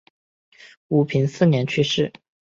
[0.87, 2.11] 武平四年去世。